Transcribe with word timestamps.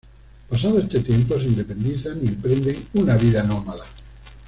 Pasado 0.49 0.79
este 0.81 0.99
tiempo, 1.01 1.37
se 1.37 1.43
independizan 1.43 2.17
y 2.25 2.29
emprenden 2.29 2.87
una 2.95 3.15
vida 3.17 3.43
nómada. 3.43 3.85